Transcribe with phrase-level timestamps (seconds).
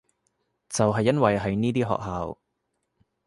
[0.67, 2.39] 就係因為係呢啲學校